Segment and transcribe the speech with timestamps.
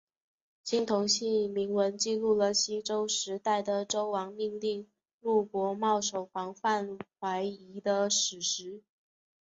[0.63, 4.87] 青铜器铭文记录了西周时代的周王命令
[5.19, 8.81] 录伯戍守防范淮夷的史实。